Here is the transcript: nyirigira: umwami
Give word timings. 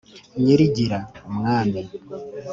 nyirigira: 0.41 0.99
umwami 1.29 1.81